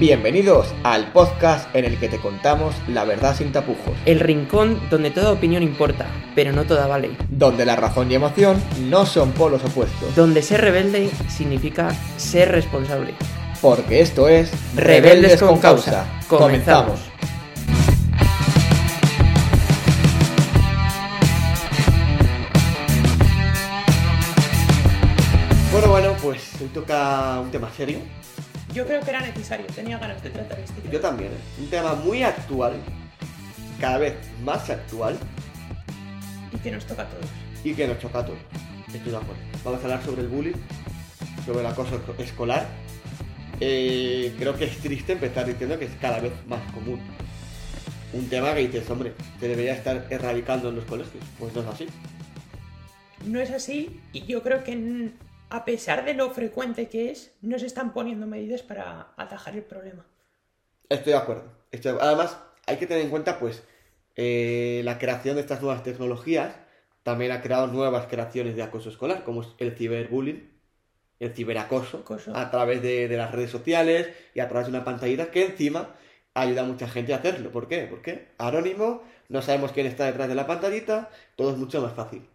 [0.00, 5.10] Bienvenidos al podcast en el que te contamos la verdad sin tapujos, El rincón donde
[5.10, 7.10] toda opinión importa, pero no toda vale.
[7.28, 13.14] donde la razón y emoción no son polos opuestos, Donde ser rebelde significa ser responsable.
[13.60, 16.06] porque esto es Rebeldes con Causa.
[16.28, 16.98] Comenzamos.
[25.72, 28.00] Bueno, bueno, pues hoy toca un tema serio.
[28.72, 30.92] Yo creo que era necesario, tenía ganas de tratar este tema.
[30.92, 31.36] Yo también, ¿eh?
[31.60, 32.74] Un tema muy actual,
[33.80, 35.18] cada vez más actual
[36.54, 37.26] Y que nos toca a todos.
[37.64, 38.38] y que nos choca a todos.
[38.92, 39.42] Estoy de acuerdo.
[39.64, 40.54] Vamos a hablar sobre el bullying,
[41.46, 42.66] sobre el acoso esco- escolar.
[43.60, 47.00] Eh, creo que es triste empezar diciendo que es cada vez más común.
[48.12, 51.22] Un tema que dices, hombre, se debería estar erradicando en los colegios.
[51.38, 51.86] Pues no es así.
[53.26, 55.10] No es así y yo creo que
[55.50, 59.64] a pesar de lo frecuente que es, no se están poniendo medidas para atajar el
[59.64, 60.06] problema.
[60.88, 61.44] Estoy de acuerdo.
[61.70, 63.62] Estoy- Además, hay que tener en cuenta, pues,
[64.16, 66.54] eh, la creación de estas nuevas tecnologías
[67.02, 70.50] también ha creado nuevas creaciones de acoso escolar, como es el ciberbullying,
[71.20, 72.36] el ciberacoso, Acoso.
[72.36, 75.94] a través de, de las redes sociales y a través de una pantallita que encima
[76.34, 77.50] ayuda a mucha gente a hacerlo.
[77.52, 77.86] ¿Por qué?
[77.90, 82.28] Porque anónimo, no sabemos quién está detrás de la pantallita, todo es mucho más fácil.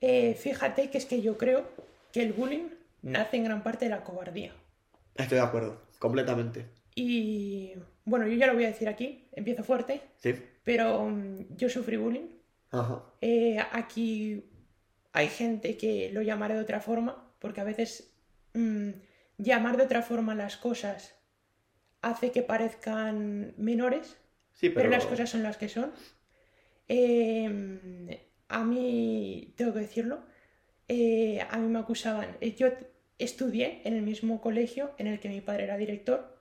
[0.00, 1.64] Eh, fíjate que es que yo creo
[2.12, 2.68] que el bullying
[3.02, 4.52] nace en gran parte de la cobardía.
[5.14, 6.66] Estoy de acuerdo, completamente.
[6.94, 7.72] Y
[8.04, 10.34] bueno, yo ya lo voy a decir aquí, empiezo fuerte, Sí.
[10.64, 12.28] pero mm, yo sufrí bullying.
[12.70, 13.02] Ajá.
[13.20, 14.44] Eh, aquí
[15.12, 18.14] hay gente que lo llamará de otra forma, porque a veces
[18.54, 18.90] mm,
[19.38, 21.14] llamar de otra forma las cosas
[22.02, 24.18] hace que parezcan menores,
[24.54, 25.92] Sí, pero, pero, las cosas son las que son.
[26.88, 30.24] Eh, a mí, tengo que decirlo,
[30.88, 32.36] eh, a mí me acusaban.
[32.40, 32.68] eh, Yo
[33.18, 36.38] estudié en el mismo colegio en el que mi padre era director.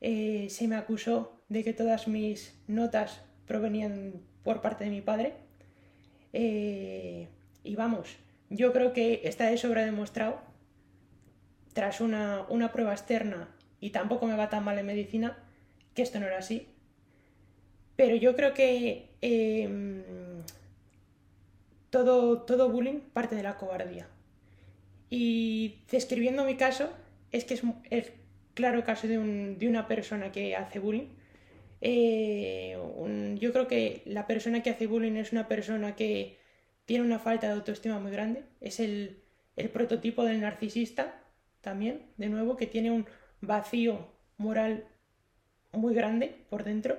[0.00, 5.34] Eh, se me acusó de que todas mis notas provenían por parte de mi padre.
[6.32, 8.16] Y vamos,
[8.50, 10.40] yo creo que está de sobra demostrado,
[11.74, 15.38] tras una, una prueba externa, y tampoco me va tan mal en medicina,
[15.94, 16.68] que esto no era así.
[17.96, 19.68] Pero yo creo que eh,
[21.92, 24.08] todo, todo bullying parte de la cobardía.
[25.10, 26.90] Y describiendo mi caso,
[27.30, 28.06] es que es el
[28.54, 31.08] claro caso de, un- de una persona que hace bullying.
[31.80, 32.76] Eh,
[33.40, 36.38] yo creo que la persona que hace bullying es una persona que
[36.86, 38.44] tiene una falta de autoestima muy grande.
[38.60, 39.22] Es el,
[39.56, 41.22] el prototipo del narcisista
[41.60, 43.06] también, de nuevo, que tiene un
[43.40, 44.86] vacío moral
[45.72, 46.98] muy grande por dentro,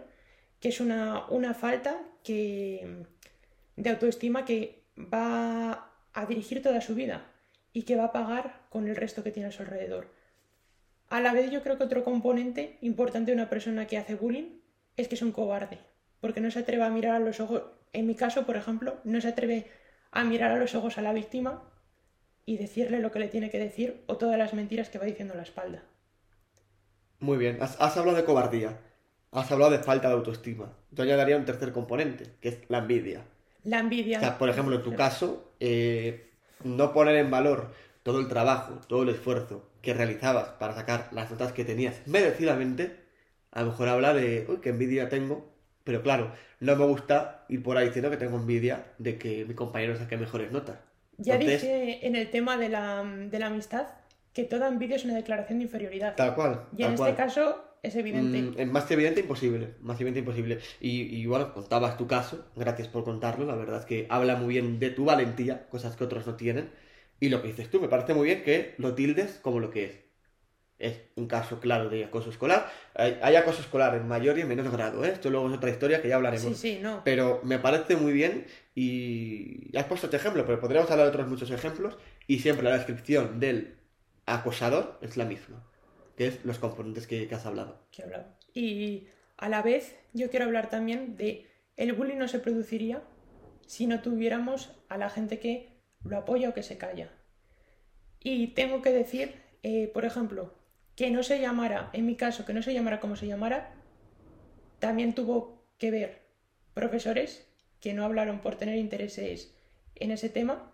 [0.59, 3.05] que es una, una falta que,
[3.75, 7.25] de autoestima que va a dirigir toda su vida
[7.73, 10.11] y que va a pagar con el resto que tiene a su alrededor.
[11.09, 14.59] A la vez yo creo que otro componente importante de una persona que hace bullying
[14.97, 15.79] es que es un cobarde,
[16.21, 19.21] porque no se atreve a mirar a los ojos, en mi caso, por ejemplo, no
[19.21, 19.69] se atreve
[20.11, 21.63] a mirar a los ojos a la víctima
[22.45, 25.33] y decirle lo que le tiene que decir o todas las mentiras que va diciendo
[25.33, 25.83] a la espalda.
[27.19, 28.79] Muy bien, has, has hablado de cobardía,
[29.31, 30.73] has hablado de falta de autoestima.
[30.91, 33.23] Yo añadiría un tercer componente, que es la envidia.
[33.63, 34.17] La envidia.
[34.17, 36.31] O sea, por ejemplo, en tu caso, eh,
[36.63, 41.31] no poner en valor todo el trabajo, todo el esfuerzo que realizabas para sacar las
[41.31, 42.97] notas que tenías merecidamente,
[43.51, 45.53] a lo mejor habla de, uy, qué envidia tengo.
[45.83, 49.53] Pero claro, no me gusta ir por ahí diciendo que tengo envidia de que mi
[49.53, 50.77] compañero saque mejores notas.
[51.17, 53.87] Ya Entonces, dije en el tema de la, de la amistad
[54.33, 56.15] que toda envidia es una declaración de inferioridad.
[56.15, 56.65] Tal cual.
[56.75, 58.41] y en este caso es evidente.
[58.41, 60.59] Mm, es más que evidente imposible, más evidente imposible.
[60.79, 64.55] Y, y bueno, contabas tu caso, gracias por contarlo, la verdad es que habla muy
[64.55, 66.71] bien de tu valentía, cosas que otros no tienen.
[67.19, 69.85] Y lo que dices tú, me parece muy bien que lo tildes como lo que
[69.85, 70.03] es.
[70.79, 72.69] Es un caso claro de acoso escolar.
[72.95, 75.11] Hay, hay acoso escolar en mayor y en menor grado, ¿eh?
[75.13, 76.57] Esto luego es otra historia que ya hablaremos.
[76.57, 77.01] sí, sí, no.
[77.05, 81.27] Pero me parece muy bien y has puesto este ejemplo, pero podríamos hablar de otros
[81.27, 81.97] muchos ejemplos
[82.27, 83.75] y siempre la descripción del
[84.25, 85.63] acosador es la misma,
[86.15, 87.87] que es los componentes que, has hablado.
[87.91, 88.25] que he hablado.
[88.53, 89.07] Y
[89.37, 93.03] a la vez yo quiero hablar también de el bullying no se produciría
[93.65, 97.11] si no tuviéramos a la gente que lo apoya o que se calla.
[98.19, 100.53] Y tengo que decir, eh, por ejemplo,
[100.95, 103.73] que no se llamara, en mi caso, que no se llamara como se llamara,
[104.79, 106.21] también tuvo que ver
[106.73, 107.47] profesores
[107.79, 109.55] que no hablaron por tener intereses
[109.95, 110.71] en ese tema,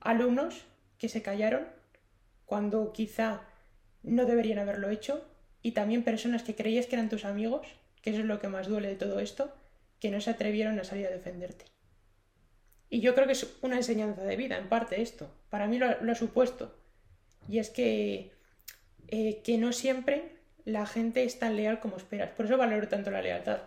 [0.00, 0.64] alumnos
[0.98, 1.66] que se callaron
[2.44, 3.47] cuando quizá
[4.08, 5.24] no deberían haberlo hecho
[5.62, 7.66] y también personas que creías que eran tus amigos,
[8.02, 9.52] que eso es lo que más duele de todo esto,
[10.00, 11.64] que no se atrevieron a salir a defenderte.
[12.90, 15.30] Y yo creo que es una enseñanza de vida, en parte esto.
[15.50, 16.74] Para mí lo, lo ha supuesto.
[17.48, 18.32] Y es que,
[19.08, 22.30] eh, que no siempre la gente es tan leal como esperas.
[22.30, 23.60] Por eso valoro tanto la lealtad.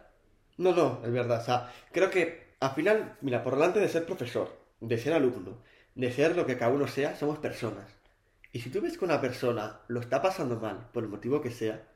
[0.57, 1.41] No, no, es verdad.
[1.41, 5.57] O sea, creo que al final, mira, por delante de ser profesor, de ser alumno,
[5.95, 8.00] de ser lo que cada uno sea, somos personas.
[8.51, 11.51] Y si tú ves que una persona lo está pasando mal, por el motivo que
[11.51, 11.87] sea,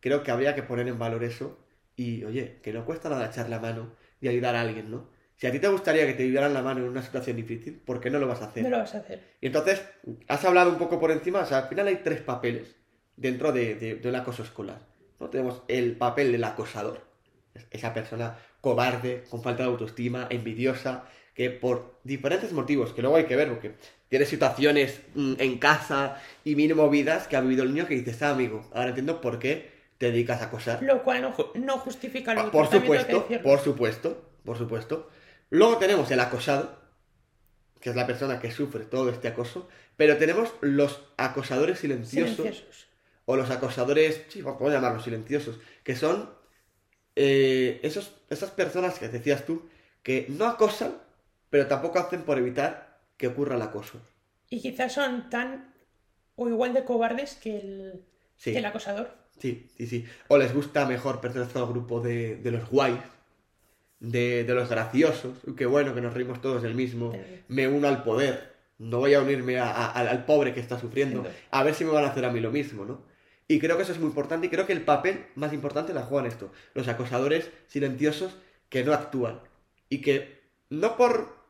[0.00, 1.58] creo que habría que poner en valor eso
[1.96, 5.10] y, oye, que no cuesta nada echar la mano y ayudar a alguien, ¿no?
[5.36, 8.00] Si a ti te gustaría que te ayudaran la mano en una situación difícil, ¿por
[8.00, 8.62] qué no lo vas a hacer?
[8.62, 9.22] No lo vas a hacer.
[9.40, 9.82] Y entonces,
[10.28, 12.76] has hablado un poco por encima, o sea, al final hay tres papeles
[13.16, 14.86] dentro de, de, del acoso escolar.
[15.20, 15.28] ¿no?
[15.30, 17.00] Tenemos el papel del acosador,
[17.70, 21.04] esa persona cobarde, con falta de autoestima, envidiosa,
[21.34, 23.74] que por diferentes motivos, que luego hay que ver, porque
[24.12, 28.20] tiene situaciones mm, en casa y mil movidas que ha vivido el niño que dices,
[28.20, 30.82] ah, amigo, ahora entiendo por qué te dedicas a acosar.
[30.82, 35.08] Lo cual no, no justifica lo Ah, Por supuesto, por supuesto, por supuesto.
[35.48, 36.78] Luego tenemos el acosado,
[37.80, 39.66] que es la persona que sufre todo este acoso,
[39.96, 42.88] pero tenemos los acosadores silenciosos, Silenciosos.
[43.24, 46.28] o los acosadores, sí, podemos llamarlos silenciosos, que son
[47.16, 49.70] eh, esos, esas personas que decías tú,
[50.02, 50.98] que no acosan,
[51.48, 52.91] pero tampoco hacen por evitar
[53.22, 54.00] que ocurra el acoso.
[54.50, 55.72] Y quizás son tan
[56.34, 58.02] o igual de cobardes que el,
[58.36, 58.50] Sí.
[58.52, 59.14] que el acosador.
[59.38, 60.04] Sí, sí, sí.
[60.26, 62.98] O les gusta mejor pertenecer al grupo de, de los guays,
[64.00, 65.38] de, de los graciosos.
[65.56, 67.12] Qué bueno que nos reímos todos del mismo.
[67.46, 68.52] Me uno al poder.
[68.78, 71.24] No voy a unirme a- a- al, pobre que está sufriendo.
[71.52, 73.02] A ver si me van a hacer a mí lo mismo, ¿no?
[73.46, 74.48] Y creo que eso es muy importante.
[74.48, 76.50] Y creo que el papel más importante la juegan esto.
[76.74, 78.34] Los acosadores silenciosos
[78.68, 79.38] que no actúan.
[79.88, 80.40] Y que
[80.70, 81.41] no por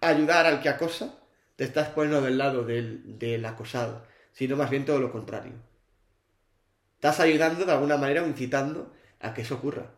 [0.00, 1.14] ayudar al que acosa,
[1.56, 4.06] te estás poniendo del lado del, del acosado.
[4.32, 5.54] Sino más bien todo lo contrario.
[6.94, 9.90] Estás ayudando de alguna manera o incitando a que eso ocurra.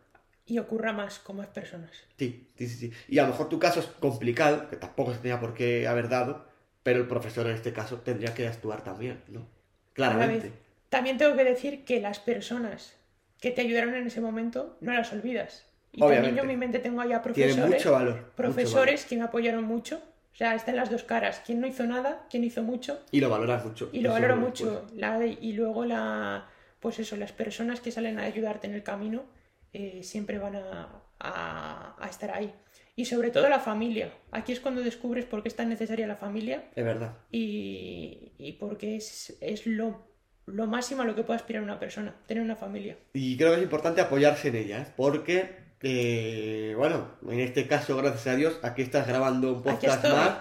[0.46, 1.90] Y ocurra más con más personas.
[2.18, 2.92] Sí, sí, sí, sí.
[3.08, 6.08] Y a lo mejor tu caso es complicado, que tampoco se tenía por qué haber
[6.08, 6.46] dado,
[6.82, 9.46] pero el profesor en este caso tendría que actuar también, ¿no?
[9.92, 10.48] Claramente.
[10.48, 10.58] vez,
[10.88, 12.96] también tengo que decir que las personas
[13.40, 15.66] que te ayudaron en ese momento no las olvidas.
[15.92, 16.16] Y Obviamente.
[16.28, 18.14] también yo en mi mente tengo ahí a Tiene profesores, mucho valor.
[18.14, 20.00] mucho profesores que me apoyaron mucho.
[20.32, 21.42] O sea, están las dos caras.
[21.44, 22.92] Quien no hizo nada, quien hizo mucho.
[22.94, 23.08] valor.
[23.10, 23.90] Y lo valoras mucho.
[23.92, 24.86] Y lo valoro mucho.
[24.96, 26.46] La, y luego la,
[26.78, 29.24] pues eso, las personas que salen a ayudarte en el camino
[29.72, 30.88] eh, siempre van a,
[31.18, 32.52] a- a estar ahí.
[32.96, 34.12] Y sobre todo la familia.
[34.30, 37.16] Aquí es cuando descubres por qué es tan necesaria la familia Es verdad.
[37.32, 40.06] y, y porque es, es lo,
[40.46, 42.96] lo máximo a lo que puede aspirar una persona, tener una familia.
[43.12, 44.86] Y creo que es importante apoyarse en ella, ¿eh?
[44.96, 45.50] porque,
[45.82, 50.38] eh, bueno, en este caso, gracias a Dios, aquí estás grabando un podcast más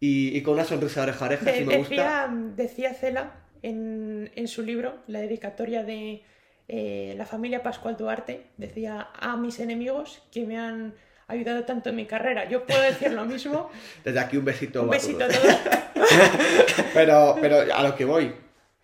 [0.00, 1.94] y, y con una sonrisa oreja oreja, De- si me gusta.
[1.94, 3.32] decía, decía Cela
[3.62, 6.24] en, en su libro, la dedicatoria de
[6.68, 10.94] eh, la familia Pascual Duarte, decía a mis enemigos que me han
[11.28, 12.48] ayudado tanto en mi carrera.
[12.48, 13.70] Yo puedo decir lo mismo.
[14.04, 14.82] Desde aquí un besito.
[14.82, 15.64] Un besito a todos.
[15.64, 15.78] todos.
[16.94, 18.34] Pero, pero a lo que voy,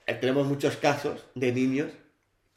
[0.06, 1.88] eh, tenemos muchos casos de niños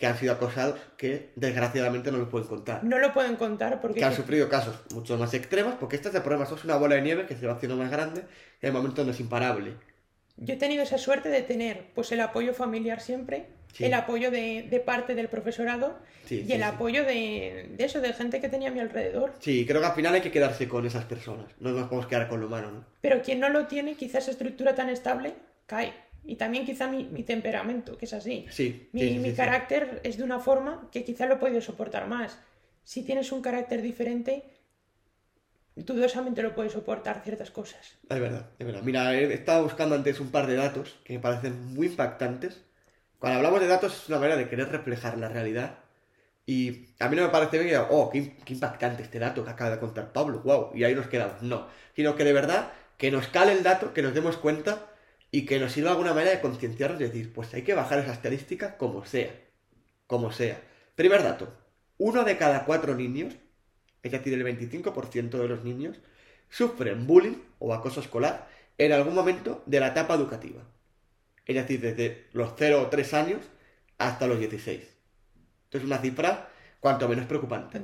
[0.01, 2.83] que han sido acosados que desgraciadamente no los pueden contar.
[2.83, 6.15] No lo pueden contar porque Que han sufrido casos mucho más extremos, porque este es
[6.15, 8.23] el problema, esto es una bola de nieve que se va haciendo más grande
[8.59, 9.75] y de momento no es imparable.
[10.37, 13.85] yo he tenido esa suerte de tener pues el apoyo familiar siempre, Sí.
[13.85, 18.01] el apoyo de, de parte del profesorado Sí, y sí, el apoyo de, de eso,
[18.01, 19.33] de gente que tenía a mi alrededor.
[19.39, 22.27] Sí, creo que al final hay que quedarse con esas personas, no nos podemos quedar
[22.27, 22.85] con lo humano, ¿no?
[23.01, 25.35] Pero quien no lo tiene, quizás esa estructura tan estable,
[25.67, 25.93] cae.
[26.23, 28.45] Y también quizá mi, mi temperamento, que es así.
[28.49, 31.61] Sí, Mi, sí, mi sí, carácter es de una forma que quizá lo he podido
[31.61, 32.39] soportar más.
[32.83, 34.43] Si tienes un carácter diferente,
[35.75, 37.97] dudosamente lo puedes soportar ciertas cosas.
[38.09, 38.81] Es verdad, es verdad.
[38.83, 42.61] Mira, he estado buscando antes un par de datos que me parecen muy impactantes.
[43.19, 45.79] Cuando hablamos de datos es una manera de querer reflejar la realidad.
[46.45, 49.51] Y a mí no me parece bien que oh, qué, qué impactante este dato que
[49.51, 51.41] acaba de contar Pablo, wow, y ahí nos quedamos.
[51.43, 54.90] No, sino que de verdad que nos cale el dato, que nos demos cuenta
[55.31, 58.13] y que nos sirva alguna manera de concienciarnos y decir, pues hay que bajar esa
[58.13, 59.31] estadística como sea.
[60.05, 60.61] Como sea.
[60.95, 61.53] Primer dato,
[61.97, 63.33] uno de cada cuatro niños,
[64.03, 65.99] es decir, el 25% de los niños,
[66.49, 70.63] sufren bullying o acoso escolar en algún momento de la etapa educativa.
[71.45, 73.41] Es decir, desde los 0 o 3 años
[73.97, 74.81] hasta los 16.
[74.81, 76.49] Esto es una cifra
[76.81, 77.81] cuanto menos preocupante.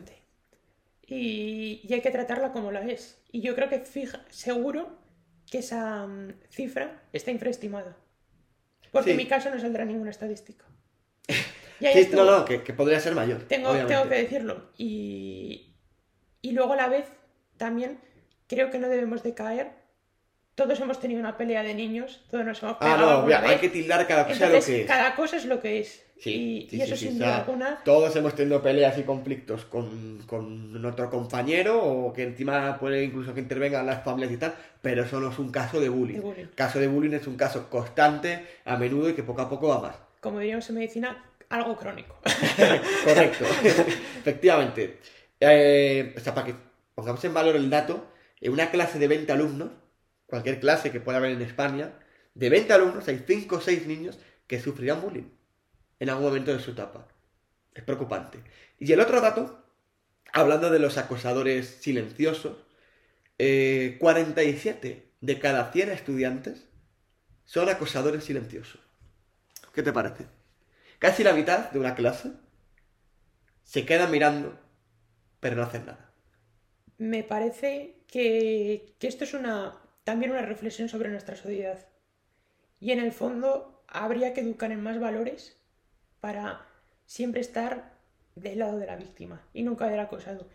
[1.06, 3.22] Y, y hay que tratarla como la es.
[3.32, 5.07] Y yo creo que fija, seguro
[5.50, 7.96] que esa mm, cifra está infraestimada.
[8.92, 9.12] Porque Sí.
[9.12, 10.66] en mi caso no saldrá ninguna estadística.
[11.80, 13.44] Sí, no, no, que, que podría ser mayor.
[13.44, 14.72] Tengo, tengo que decirlo.
[14.78, 15.76] Y,
[16.42, 17.06] y luego a la vez
[17.58, 18.00] también
[18.48, 19.74] creo que no debemos de caer.
[20.58, 23.58] Todos hemos tenido una pelea de niños, todos nos hemos Ah, pegado no, alguna hay
[23.60, 24.88] que tildar cada cosa Entonces, lo que es.
[24.88, 26.04] cada cosa es lo que es.
[26.20, 27.80] Sí, y, sí, y eso sí, sin duda alguna.
[27.86, 33.36] Todos hemos tenido peleas y conflictos con, con nuestro compañero o que encima puede incluso
[33.36, 36.16] que intervengan las familias y tal, pero eso no es un caso de bullying.
[36.16, 36.46] De bullying.
[36.56, 39.80] Caso de bullying es un caso constante, a menudo y que poco a poco va
[39.80, 39.96] más.
[40.22, 42.16] Como diríamos en medicina, algo crónico.
[43.06, 43.46] Correcto.
[44.22, 44.98] Efectivamente.
[45.40, 46.56] Eh, o sea, para que
[46.96, 48.08] pongamos en valor el dato,
[48.42, 49.70] en una clase de 20 alumnos,
[50.28, 51.94] cualquier clase que pueda haber en España,
[52.36, 55.32] de 20 alumnos hay 5 o 6 niños que sufrirán bullying
[56.00, 57.08] en algún momento de su etapa.
[57.74, 58.40] Es preocupante.
[58.80, 59.64] Y el otro dato,
[60.34, 62.58] hablando de los acosadores silenciosos,
[63.40, 66.68] eh, 47 de cada 100 estudiantes
[67.46, 68.82] son acosadores silenciosos.
[69.74, 70.26] ¿Qué te parece?
[71.00, 72.32] Casi la mitad de una clase
[73.64, 74.60] se queda mirando,
[75.40, 76.12] pero no hacen nada.
[76.98, 81.86] Me parece que, que esto es una, también una reflexión sobre nuestra sociedad.
[82.80, 85.58] Y en el fondo habría que educar en más valores
[86.22, 86.66] para
[87.06, 87.92] siempre estar
[88.34, 90.48] del lado de la víctima y nunca del acosado.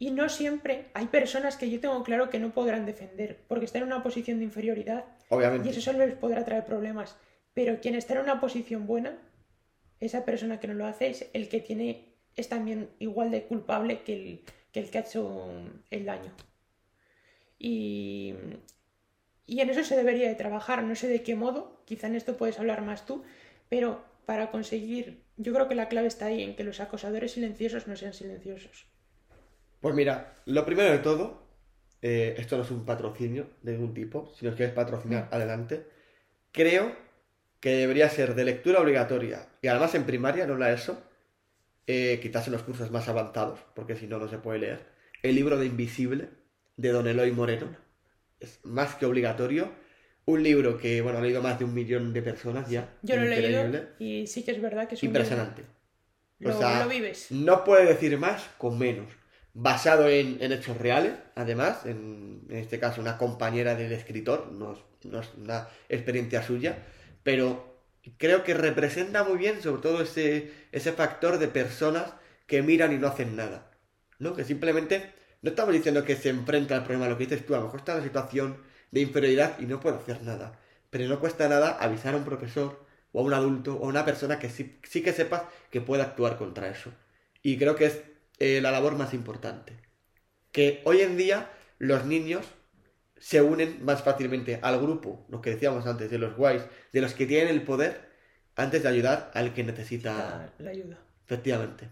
[0.00, 3.82] Y no siempre hay personas que yo tengo claro que no podrán defender porque están
[3.82, 5.68] en una posición de inferioridad Obviamente.
[5.68, 7.16] y eso solo les podrá traer problemas.
[7.54, 9.16] Pero quien está en una posición buena,
[10.00, 14.02] esa persona que no lo hace es el que tiene es también igual de culpable
[14.02, 15.52] que el que, el que ha hecho
[15.88, 16.32] el daño.
[17.60, 18.34] Y,
[19.48, 22.36] y en eso se debería de trabajar, no sé de qué modo, quizá en esto
[22.36, 23.24] puedes hablar más tú,
[23.70, 27.88] pero para conseguir, yo creo que la clave está ahí, en que los acosadores silenciosos
[27.88, 28.86] no sean silenciosos.
[29.80, 31.48] Pues mira, lo primero de todo,
[32.02, 35.86] eh, esto no es un patrocinio de ningún tipo, si nos quieres patrocinar, adelante.
[36.52, 36.94] Creo
[37.60, 41.02] que debería ser de lectura obligatoria, y además en primaria, no la ESO,
[41.86, 44.86] eh, quizás en los cursos más avanzados, porque si no, no se puede leer,
[45.22, 46.28] el libro de Invisible,
[46.76, 47.87] de Don Eloy Moreno.
[48.40, 49.72] Es más que obligatorio.
[50.24, 52.94] Un libro que, bueno, ha leído más de un millón de personas ya.
[53.02, 55.62] Yo lo he leído y sí que es verdad que es un Impresionante.
[56.38, 57.30] Lo, O sea, lo vives.
[57.30, 59.06] No puede decir más con menos.
[59.54, 64.72] Basado en, en hechos reales, además, en, en este caso una compañera del escritor, no
[64.74, 66.78] es, no es una experiencia suya,
[67.24, 67.82] pero
[68.18, 72.12] creo que representa muy bien sobre todo ese, ese factor de personas
[72.46, 73.70] que miran y no hacen nada.
[74.18, 74.34] ¿No?
[74.34, 77.58] Que simplemente, no estamos diciendo que se enfrenta al problema, lo que dices tú, a
[77.58, 78.58] lo mejor está en una situación
[78.90, 80.58] de inferioridad y no puede hacer nada.
[80.90, 84.04] Pero no cuesta nada avisar a un profesor o a un adulto o a una
[84.04, 86.92] persona que sí, sí que sepas que puede actuar contra eso.
[87.42, 88.02] Y creo que es
[88.38, 89.76] eh, la labor más importante.
[90.50, 92.46] Que hoy en día los niños
[93.16, 97.14] se unen más fácilmente al grupo, lo que decíamos antes, de los guays, de los
[97.14, 98.08] que tienen el poder,
[98.56, 100.52] antes de ayudar al que necesita.
[100.58, 100.98] La, la ayuda.
[101.26, 101.88] Efectivamente.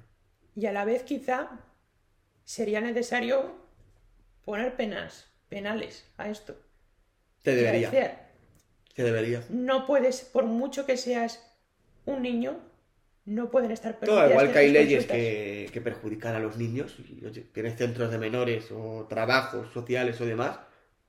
[0.55, 1.61] Y a la vez quizá
[2.47, 3.57] sería necesario
[4.47, 6.57] poner penas, penales a esto.
[7.43, 7.91] Quiero debería.
[7.91, 8.19] decir,
[8.95, 9.43] Se debería.
[9.49, 11.43] no puedes, por mucho que seas
[12.07, 12.61] un niño,
[13.25, 16.97] no pueden estar No, permitidas igual que hay leyes que, que perjudican a los niños,
[17.01, 20.59] y oye, tienes centros de menores o trabajos sociales o demás,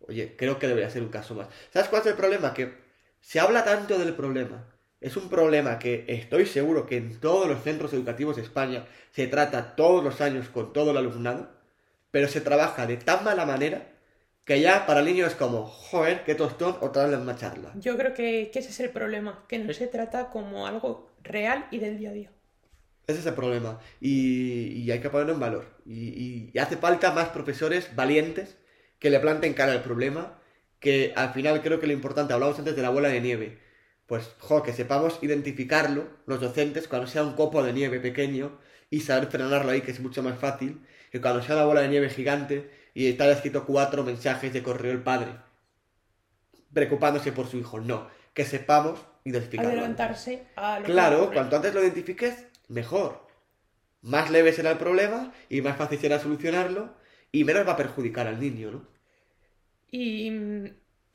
[0.08, 1.50] oye, creo que debería ser un caso más.
[1.72, 2.54] ¿Sabes cuál es el problema?
[2.54, 2.74] Que
[3.22, 4.66] se habla tanto del problema.
[5.02, 9.26] Es un problema que estoy seguro que en todos los centros educativos de España se
[9.28, 11.50] trata todos los años con todo el alumnado,
[12.12, 13.90] pero se trabaja de tan mala manera
[14.46, 17.74] que ya para el niño es como, joder, qué tostón, otra vez misma charla.
[17.76, 21.68] Yo creo que, que ese es el problema, que no se trata como algo real
[21.72, 22.32] y del día a día.
[23.08, 23.80] Ese es el problema.
[24.02, 25.66] Y, y hay que ponerlo en valor.
[25.86, 28.58] Y, y- y hace falta más profesores valientes
[29.00, 30.40] que le planten cara al problema.
[30.80, 33.60] Que al final creo que lo importante, hablamos antes de la bola de nieve.
[34.08, 38.58] Pues, jo, que sepamos identificarlo, los docentes, cuando sea un copo de nieve pequeño
[38.90, 41.90] y saber frenarlo ahí, que es mucho más fácil, que cuando sea una bola de
[41.90, 45.32] nieve gigante y está escrito cuatro mensajes de correo el padre,
[46.74, 47.80] preocupándose por su hijo.
[47.82, 49.72] No, que sepamos identificarlo.
[49.72, 53.28] Adelantarse a lo Claro, cuanto antes lo identifiques, mejor.
[54.02, 56.96] Más leve será el problema y más fácil será solucionarlo
[57.32, 58.88] y menos va a perjudicar al niño, ¿no?
[59.92, 60.32] Y,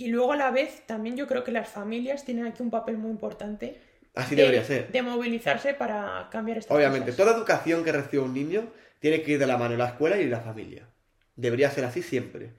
[0.05, 2.97] y luego a la vez también yo creo que las familias tienen aquí un papel
[2.99, 3.81] muy importante
[4.15, 4.91] Así de, debería ser.
[4.93, 7.17] de movilizarse para cambiar estas Obviamente, cosas.
[7.25, 10.27] toda educación que recibe un niño tiene que ir de la mano la escuela y
[10.29, 10.87] la familia.
[11.35, 12.53] Debería ser así siempre.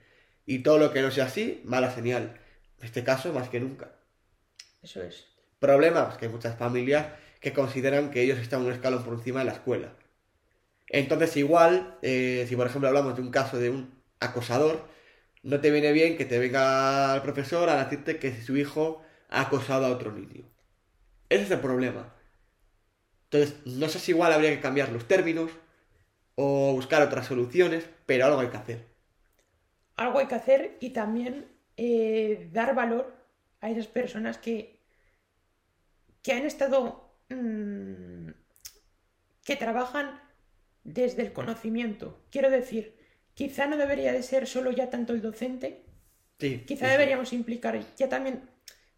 [0.45, 2.39] Y todo lo que no sea así, mala señal.
[2.79, 3.91] En este caso, más que nunca.
[4.81, 5.27] Eso es.
[5.59, 7.05] Problema, pues que hay muchas familias
[7.39, 9.93] que consideran que ellos están un escalón por encima de la escuela.
[10.87, 14.85] Entonces, igual, eh, si por ejemplo hablamos de un caso de un acosador,
[15.43, 19.41] no te viene bien que te venga el profesor a decirte que su hijo ha
[19.41, 20.45] acosado a otro niño.
[21.29, 22.13] Ese es el problema.
[23.25, 25.51] Entonces, no sé si igual habría que cambiar los términos
[26.35, 28.87] o buscar otras soluciones, pero algo hay que hacer.
[29.97, 31.47] Algo hay que hacer y también
[31.77, 33.13] eh, dar valor
[33.59, 34.79] a esas personas que,
[36.21, 38.29] que han estado, mm,
[39.43, 40.21] que trabajan
[40.83, 42.23] desde el conocimiento.
[42.29, 43.02] Quiero decir,
[43.35, 45.83] quizá no debería de ser solo ya tanto el docente,
[46.39, 47.03] Sí, Quizá sí, sí.
[47.03, 48.49] deberíamos implicar ya también,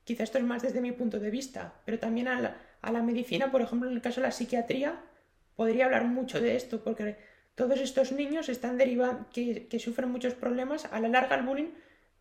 [0.03, 3.01] quizá esto es más desde mi punto de vista, pero también a, la- a la
[3.03, 5.01] medicina, por ejemplo, en el caso de la psiquiatría,
[5.55, 7.17] podría hablar mucho de esto, porque
[7.55, 11.71] todos estos niños están derivando, que, que sufren muchos problemas, a la larga el bullying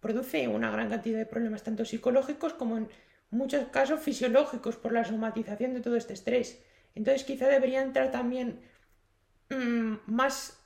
[0.00, 2.88] produce una gran cantidad de problemas, tanto psicológicos como en
[3.30, 6.62] muchos casos fisiológicos, por la somatización de todo este estrés.
[6.94, 8.60] Entonces quizá debería entrar también
[9.50, 10.58] mmm, más,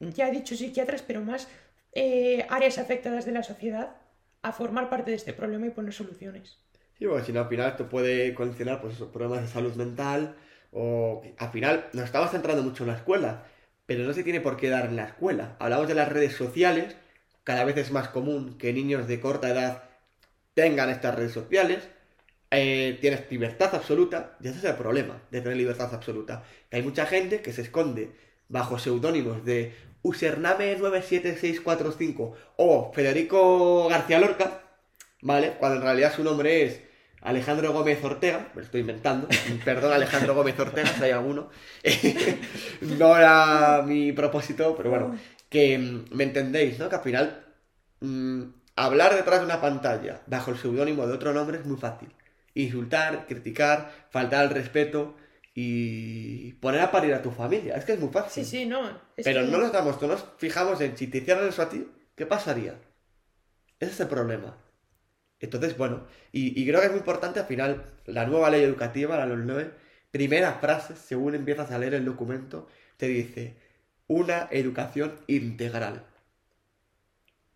[0.00, 1.48] ya he dicho psiquiatras, pero más
[1.92, 3.96] eh, áreas afectadas de la sociedad
[4.42, 6.58] a formar parte de este problema y poner soluciones.
[6.98, 10.36] Sí, porque si no, al final esto puede condicionar pues, esos problemas de salud mental
[10.72, 13.44] o al final nos estamos centrando mucho en la escuela,
[13.86, 15.56] pero no se tiene por qué dar en la escuela.
[15.58, 16.96] Hablamos de las redes sociales,
[17.44, 19.84] cada vez es más común que niños de corta edad
[20.54, 21.88] tengan estas redes sociales,
[22.50, 26.44] eh, tienes libertad absoluta, y ese es el problema de tener libertad absoluta.
[26.68, 28.12] Que hay mucha gente que se esconde
[28.50, 34.62] bajo seudónimos de username 97645 o Federico García Lorca,
[35.22, 35.54] ¿vale?
[35.58, 36.82] Cuando en realidad su nombre es
[37.22, 39.28] Alejandro Gómez Ortega, me lo estoy inventando,
[39.64, 41.48] perdón Alejandro Gómez Ortega si hay alguno,
[42.80, 46.88] no era mi propósito, pero bueno, que mm, me entendéis, ¿no?
[46.88, 47.46] Que al final
[48.00, 48.42] mmm,
[48.76, 52.08] hablar detrás de una pantalla bajo el seudónimo de otro nombre es muy fácil.
[52.54, 55.14] Insultar, criticar, faltar al respeto
[55.62, 57.76] y poner a parir a tu familia.
[57.76, 58.44] Es que es muy fácil.
[58.44, 58.98] Sí, sí, no.
[59.16, 59.50] Pero que...
[59.50, 62.76] no nos damos, no nos fijamos en si te hicieran eso a ti, ¿qué pasaría?
[63.78, 64.56] Ese es el problema.
[65.38, 69.16] Entonces, bueno, y, y, creo que es muy importante al final la nueva ley educativa,
[69.16, 69.70] la LOL 9,
[70.10, 73.56] primera frase, según empiezas a leer el documento, te dice
[74.06, 76.04] una educación integral.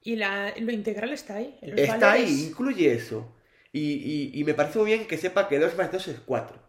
[0.02, 1.58] Y la, lo integral está ahí.
[1.62, 2.28] está valores...
[2.28, 3.34] ahí, incluye eso.
[3.73, 6.63] Y, y, y, me parece muy bien que sepa que 2 más 2 es 4.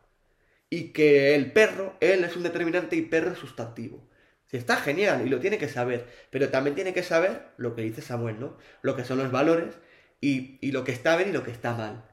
[0.70, 4.08] Y que el perro, él es un determinante y perro es sustantivo.
[4.46, 6.08] Sí, está genial y lo tiene que saber.
[6.32, 8.58] Pero también tiene que saber lo que dice Samuel, ¿no?
[8.82, 9.76] Lo que son los valores
[10.22, 12.06] y, y lo que está bien y lo que está mal.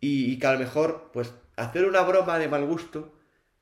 [0.00, 3.14] Y, y, que a lo mejor, pues, hacer una broma de mal gusto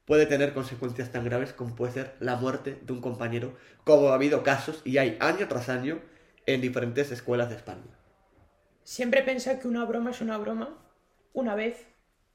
[0.05, 4.15] puede tener consecuencias tan graves como puede ser la muerte de un compañero, como ha
[4.15, 6.01] habido casos, y hay año tras año,
[6.47, 7.99] en diferentes escuelas de España.
[8.85, 10.77] Siempre pensé que una broma es una broma
[11.33, 11.87] una vez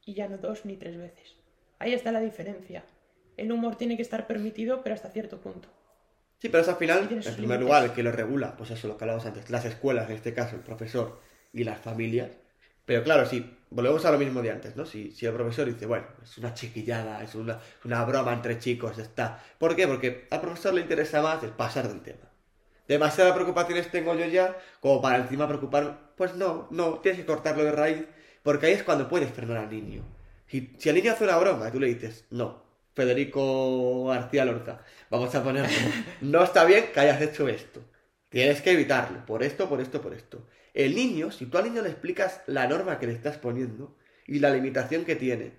[0.04, 1.37] y ya no dos ni tres veces.
[1.78, 2.84] Ahí está la diferencia.
[3.36, 5.68] El humor tiene que estar permitido, pero hasta cierto punto.
[6.40, 8.96] Sí, pero es al final, en primer lugar, el que lo regula, pues eso, lo
[8.96, 11.20] que hablábamos antes, las escuelas, en este caso, el profesor
[11.52, 12.30] y las familias.
[12.84, 14.86] Pero claro, si volvemos a lo mismo de antes, ¿no?
[14.86, 18.98] Si, si el profesor dice, bueno, es una chiquillada, es una, una broma entre chicos,
[18.98, 19.42] está.
[19.58, 19.86] ¿Por qué?
[19.86, 22.30] Porque al profesor le interesa más el pasar del tema.
[22.86, 25.92] Demasiadas preocupaciones tengo yo ya como para encima preocuparme.
[26.16, 28.04] Pues no, no, tienes que cortarlo de raíz,
[28.42, 30.02] porque ahí es cuando puedes frenar al niño.
[30.48, 32.62] Si, si el niño hace una broma tú le dices, no,
[32.94, 35.68] Federico García Lorca, vamos a ponerlo,
[36.20, 37.80] no está bien que hayas hecho esto.
[38.28, 40.46] Tienes que evitarlo, por esto, por esto, por esto.
[40.74, 44.38] El niño, si tú al niño le explicas la norma que le estás poniendo y
[44.38, 45.52] la limitación que tiene,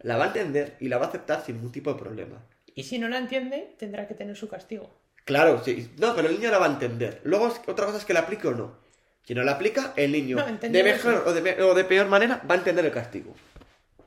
[0.00, 2.44] la va a entender y la va a aceptar sin ningún tipo de problema.
[2.74, 5.00] Y si no la entiende, tendrá que tener su castigo.
[5.24, 5.90] Claro, sí.
[5.98, 7.20] No, pero el niño la va a entender.
[7.24, 8.78] Luego, otra cosa es que la aplique o no.
[9.22, 12.42] Si no la aplica, el niño, no, de mejor o de, o de peor manera,
[12.50, 13.34] va a entender el castigo.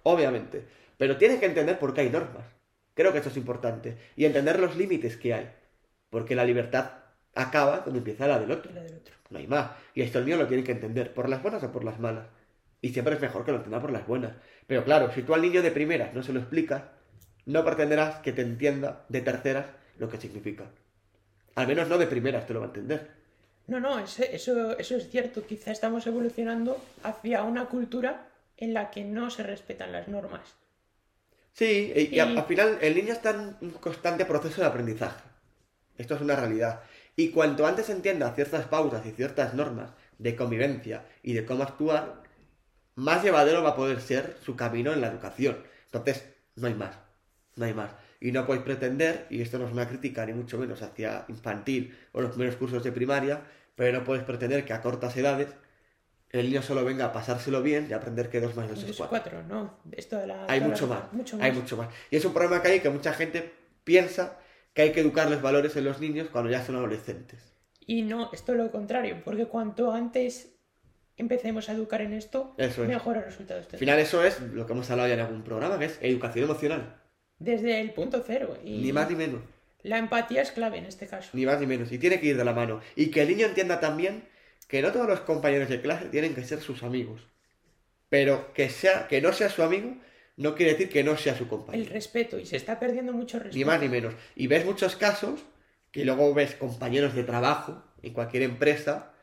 [0.03, 0.65] Obviamente.
[0.97, 2.45] Pero tiene que entender por qué hay normas.
[2.93, 3.97] Creo que eso es importante.
[4.15, 5.51] Y entender los límites que hay.
[6.09, 6.91] Porque la libertad
[7.33, 8.71] acaba cuando empieza la del otro.
[8.73, 9.15] La del otro.
[9.29, 9.71] No hay más.
[9.95, 11.13] Y esto el niño lo tiene que entender.
[11.13, 12.27] ¿Por las buenas o por las malas?
[12.81, 14.33] Y siempre es mejor que lo entienda por las buenas.
[14.67, 16.83] Pero claro, si tú al niño de primeras no se lo explicas,
[17.45, 19.65] no pretenderás que te entienda de terceras
[19.97, 20.65] lo que significa.
[21.55, 23.11] Al menos no de primeras te lo va a entender.
[23.67, 25.45] No, no, eso, eso, eso es cierto.
[25.45, 30.55] Quizá estamos evolucionando hacia una cultura en la que no se respetan las normas.
[31.53, 35.21] Sí, y, al, final el niño está en un constante proceso de aprendizaje.
[35.97, 36.81] Esto es una realidad.
[37.15, 42.23] Y cuanto antes entienda ciertas pautas y ciertas normas de convivencia y de cómo actuar,
[42.95, 45.57] más llevadero va a poder ser su camino en la educación.
[45.85, 46.97] Entonces, no hay más.
[47.55, 47.91] No hay más.
[48.19, 51.95] Y no podéis pretender, y esto no es una crítica ni mucho menos hacia infantil
[52.13, 53.41] o los primeros cursos de primaria,
[53.75, 55.49] pero no podéis pretender que a cortas edades
[56.33, 58.97] el niño solo venga a pasárselo bien y a aprender que 2 más 2 es
[58.97, 59.43] 4.
[59.43, 59.77] no.
[59.91, 61.45] Esto de la, hay mucho, la, más, mucho más.
[61.45, 61.89] Hay mucho más.
[62.09, 64.39] Y es un problema que hay que mucha gente piensa
[64.73, 67.53] que hay que educarles valores en los niños cuando ya son adolescentes.
[67.85, 70.55] Y no, esto es lo contrario, porque cuanto antes
[71.17, 72.89] empecemos a educar en esto, eso es.
[72.89, 73.61] mejor el resultado.
[73.71, 76.45] Al final eso es lo que hemos hablado ya en algún programa, que es educación
[76.45, 76.99] emocional.
[77.37, 78.57] Desde el punto cero.
[78.63, 79.41] Y ni más ni menos.
[79.83, 81.29] La empatía es clave en este caso.
[81.33, 81.91] Ni más ni menos.
[81.91, 82.79] Y tiene que ir de la mano.
[82.95, 84.23] Y que el niño entienda también
[84.67, 87.21] que no todos los compañeros de clase tienen que ser sus amigos.
[88.09, 89.97] Pero que, sea, que no sea su amigo
[90.35, 91.83] no quiere decir que no sea su compañero.
[91.83, 92.39] El respeto.
[92.39, 93.57] Y se está perdiendo mucho respeto.
[93.57, 94.15] Ni más ni menos.
[94.35, 95.43] Y ves muchos casos
[95.91, 99.13] que luego ves compañeros de trabajo en cualquier empresa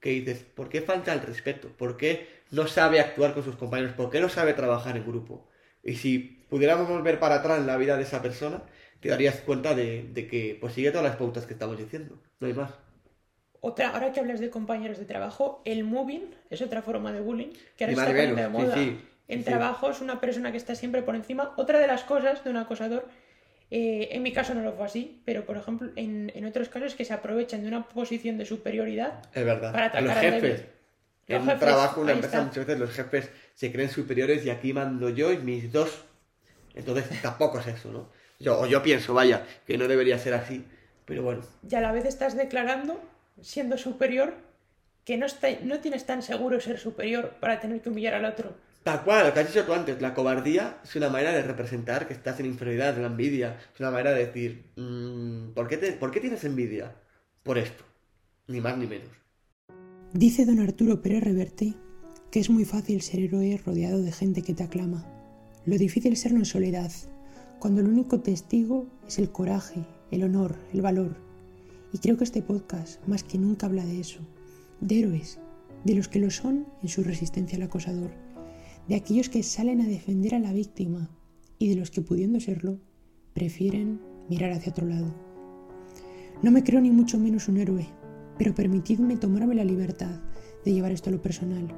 [0.00, 1.68] que dices, ¿por qué falta el respeto?
[1.68, 3.94] ¿Por qué no sabe actuar con sus compañeros?
[3.94, 5.48] ¿Por qué no sabe trabajar en grupo?
[5.84, 8.64] Y si pudiéramos volver para atrás en la vida de esa persona,
[9.00, 12.20] te darías cuenta de, de que pues sigue todas las pautas que estamos diciendo.
[12.40, 12.72] No hay más.
[13.64, 17.50] Otra, ahora que hablas de compañeros de trabajo, el moving es otra forma de bullying
[17.76, 18.74] que ahora está de moda.
[18.74, 19.44] sí, sí, en sí.
[19.44, 21.54] trabajo es una persona que está siempre por encima.
[21.56, 23.06] Otra de las cosas de un acosador,
[23.70, 26.88] eh, en mi caso no lo fue así, pero por ejemplo en, en otros casos
[26.88, 29.72] es que se aprovechan de una posición de superioridad Es verdad.
[29.72, 30.42] Para los atacar al jefes.
[30.42, 30.66] débil.
[31.28, 32.48] En Los un trabajo, una empresa, está.
[32.48, 36.02] muchas veces los jefes se creen superiores y aquí mando yo y mis dos.
[36.74, 38.08] Entonces tampoco es eso, ¿no?
[38.40, 40.64] Yo, o yo pienso, vaya, que no debería ser así.
[41.04, 43.00] Pero bueno, y a la vez estás declarando,
[43.40, 44.34] siendo superior,
[45.04, 48.54] que no, está, no tienes tan seguro ser superior para tener que humillar al otro.
[48.84, 52.06] tal cual, lo que has dicho tú antes, la cobardía es una manera de representar
[52.06, 53.56] que estás en inferioridad, la envidia.
[53.74, 56.92] Es una manera de decir, mm, ¿por, qué te- ¿por qué tienes envidia?
[57.42, 57.84] Por esto.
[58.48, 59.08] Ni más ni menos.
[60.12, 61.74] Dice don Arturo Pérez Reverte
[62.30, 65.04] que es muy fácil ser héroe rodeado de gente que te aclama.
[65.66, 66.90] Lo difícil es serlo en soledad,
[67.58, 71.14] cuando el único testigo es el coraje, el honor, el valor.
[71.92, 74.20] Y creo que este podcast más que nunca habla de eso,
[74.80, 75.38] de héroes,
[75.84, 78.10] de los que lo son en su resistencia al acosador,
[78.88, 81.10] de aquellos que salen a defender a la víctima
[81.58, 82.78] y de los que pudiendo serlo,
[83.34, 85.14] prefieren mirar hacia otro lado.
[86.42, 87.86] No me creo ni mucho menos un héroe,
[88.38, 90.20] pero permitidme tomarme la libertad
[90.64, 91.68] de llevar esto a lo personal,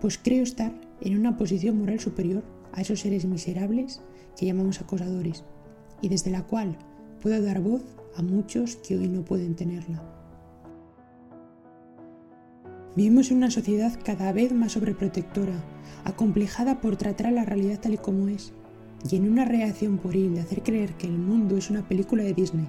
[0.00, 4.02] pues creo estar en una posición moral superior a esos seres miserables
[4.36, 5.44] que llamamos acosadores,
[6.02, 6.76] y desde la cual
[7.22, 7.82] puedo dar voz
[8.16, 10.02] a muchos que hoy no pueden tenerla.
[12.96, 15.54] Vivimos en una sociedad cada vez más sobreprotectora,
[16.04, 18.52] acomplejada por tratar la realidad tal y como es,
[19.10, 22.34] y en una reacción pueril de hacer creer que el mundo es una película de
[22.34, 22.68] Disney,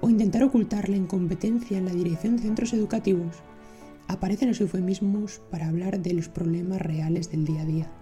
[0.00, 3.42] o intentar ocultar la incompetencia en la dirección de centros educativos,
[4.08, 7.92] aparecen los eufemismos para hablar de los problemas reales del día a día.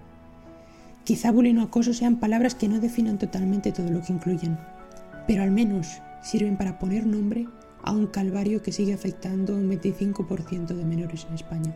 [1.05, 4.57] Quizá bullying o acoso sean palabras que no definan totalmente todo lo que incluyen,
[5.27, 7.47] pero al menos sirven para poner nombre
[7.83, 11.75] a un calvario que sigue afectando a un 25% de menores en España.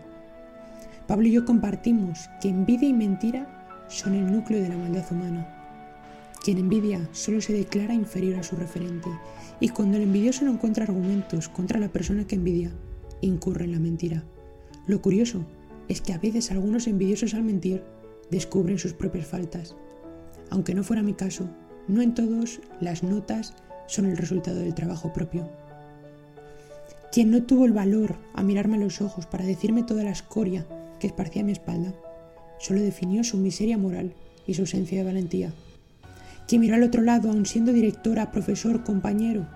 [1.07, 5.53] Pablo y yo compartimos que envidia y mentira son el núcleo de la maldad humana.
[6.43, 9.09] Quien envidia solo se declara inferior a su referente
[9.61, 12.71] y cuando el envidioso no encuentra argumentos contra la persona que envidia,
[13.21, 14.25] incurre en la mentira.
[14.87, 15.45] Lo curioso
[15.89, 17.83] es que a veces algunos envidiosos al mentir
[18.31, 19.77] descubren sus propias faltas.
[20.51, 21.49] Aunque no fuera mi caso,
[21.89, 23.55] no en todos las notas
[23.87, 25.49] son el resultado del trabajo propio.
[27.13, 30.67] Quien no tuvo el valor a mirarme a los ojos para decirme toda la escoria
[31.01, 31.95] que esparcía mi espalda,
[32.59, 34.13] solo definió su miseria moral
[34.47, 35.53] y su ausencia de valentía.
[36.47, 39.47] Quien miró al otro lado, aun siendo directora, profesor, compañero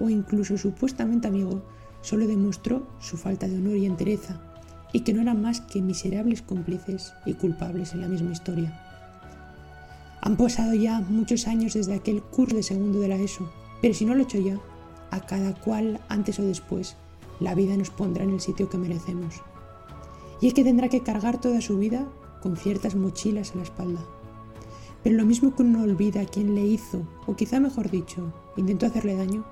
[0.00, 1.62] o incluso supuestamente amigo,
[2.00, 4.40] solo demostró su falta de honor y entereza,
[4.92, 8.78] y que no eran más que miserables cómplices y culpables en la misma historia.
[10.20, 13.50] Han pasado ya muchos años desde aquel curso de segundo de la ESO,
[13.82, 14.58] pero si no lo he hecho ya,
[15.10, 16.96] a cada cual, antes o después,
[17.40, 19.42] la vida nos pondrá en el sitio que merecemos.
[20.40, 22.08] Y es que tendrá que cargar toda su vida
[22.40, 24.00] con ciertas mochilas a la espalda.
[25.02, 28.86] Pero lo mismo que uno olvida a quien le hizo, o quizá mejor dicho, intentó
[28.86, 29.44] hacerle daño,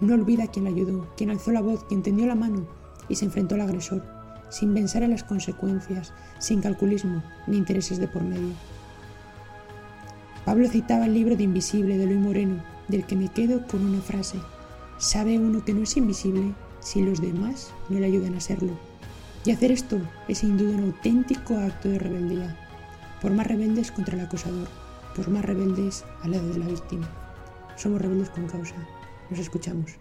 [0.00, 2.66] no olvida a quien le ayudó, quien alzó la voz, quien tendió la mano
[3.08, 4.02] y se enfrentó al agresor,
[4.50, 8.54] sin pensar en las consecuencias, sin calculismo ni intereses de por medio.
[10.44, 14.00] Pablo citaba el libro de Invisible de Luis Moreno, del que me quedo con una
[14.00, 14.38] frase.
[14.98, 18.72] Sabe uno que no es invisible si los demás no le ayudan a serlo.
[19.44, 22.56] Y hacer esto es sin duda un auténtico acto de rebeldía,
[23.20, 24.68] por más rebeldes contra el acosador,
[25.16, 27.08] por más rebeldes al lado de la víctima.
[27.76, 28.76] Somos rebeldes con causa.
[29.30, 29.96] Nos escuchamos.